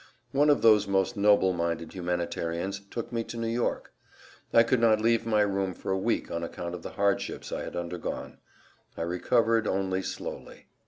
One 0.31 0.49
of 0.49 0.63
those 0.63 0.87
most 0.87 1.15
noble 1.15 1.53
minded 1.53 1.93
humanitarians 1.93 2.79
took 2.89 3.11
me 3.13 3.23
to 3.25 3.37
New 3.37 3.45
York. 3.47 3.93
I 4.51 4.63
could 4.63 4.79
not 4.79 4.99
leave 4.99 5.27
my 5.27 5.41
room 5.41 5.75
for 5.75 5.91
a 5.91 5.95
week 5.99 6.31
on 6.31 6.43
account 6.43 6.73
of 6.73 6.81
the 6.81 6.93
hardships 6.97 7.51
I 7.51 7.61
had 7.61 7.75
undergone; 7.75 8.39
I 8.97 9.03
recovered 9.03 9.67
only 9.67 10.01
slowly. 10.01 10.65